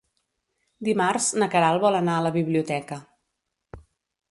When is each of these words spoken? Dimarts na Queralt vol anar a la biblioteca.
Dimarts 0.87 1.27
na 1.43 1.49
Queralt 1.57 1.85
vol 1.85 1.99
anar 1.99 2.17
a 2.21 2.25
la 2.31 2.33
biblioteca. 2.41 3.01